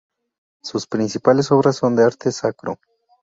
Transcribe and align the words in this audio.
Sus 0.63 0.87
principales 0.87 1.51
obras 1.51 1.75
son 1.75 1.95
de 1.95 2.03
arte 2.03 2.31
sacro. 2.31 2.79